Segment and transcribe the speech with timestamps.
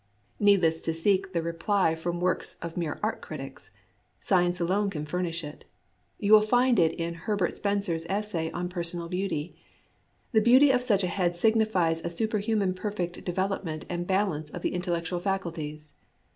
[0.39, 3.69] Needless to seek the reply from works of mere art critics.
[4.19, 5.63] Science alone can furnish it.
[6.17, 9.55] You will find it in Herbert Spencer's essay on Personal Beauty.
[10.31, 14.63] The beauty of such a head signifies a superhu manly perfect development and balance of
[14.63, 15.93] the intellectual faculties.